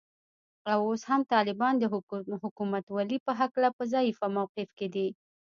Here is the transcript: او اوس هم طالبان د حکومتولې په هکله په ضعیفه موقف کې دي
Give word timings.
او 0.71 0.79
اوس 0.89 1.01
هم 1.09 1.21
طالبان 1.33 1.73
د 2.27 2.33
حکومتولې 2.43 3.17
په 3.25 3.31
هکله 3.39 3.69
په 3.77 3.83
ضعیفه 3.93 4.27
موقف 4.35 4.69
کې 4.77 4.87
دي 4.95 5.07